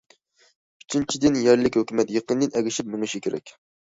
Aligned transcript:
ئۈچىنچىدىن، 0.83 1.37
يەرلىك 1.47 1.77
ھۆكۈمەت 1.81 2.15
يېقىندىن 2.17 2.59
ئەگىشىپ 2.61 2.91
مېڭىشى 2.95 3.23
كېرەك. 3.29 3.55